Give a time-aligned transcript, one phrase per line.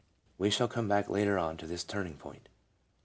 [0.39, 2.49] We shall come back later on to this turning point.